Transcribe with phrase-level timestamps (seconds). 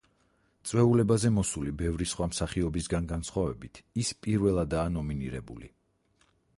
[0.69, 5.75] წვეულებაზე მოსული ბევრი სხვა მსახიობისგან განსხვავებით, ის პირველადაა ნომინირებული.